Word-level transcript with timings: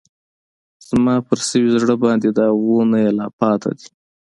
زما 0.87 1.15
پر 1.27 1.39
سوي 1.49 1.69
زړه 1.81 1.95
باندې 2.03 2.27
داغونه 2.37 2.97
یې 3.03 3.11
لا 3.17 3.27
پاتی 3.39 3.71
دي 3.79 3.87